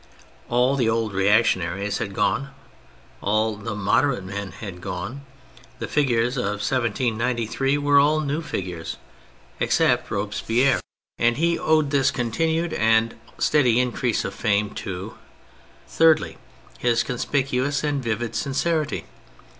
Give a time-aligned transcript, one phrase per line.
[0.49, 2.49] All the old reactionaries had gone,
[3.21, 5.23] all the moderate men had gone;
[5.77, 8.97] the figures of 1793 were all new figures—
[9.59, 10.81] except Robes THE PHASES
[11.17, 15.13] 133 pierre; and he owed this continued and steady increase of fame to:—
[15.87, 16.39] Thirdly,
[16.79, 19.03] his conspicuous and vivid sin cerity.